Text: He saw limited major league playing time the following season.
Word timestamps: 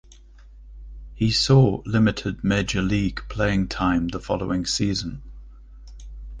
He 1.13 1.29
saw 1.29 1.83
limited 1.85 2.43
major 2.43 2.81
league 2.81 3.21
playing 3.29 3.67
time 3.67 4.07
the 4.07 4.19
following 4.19 4.65
season. 4.65 5.21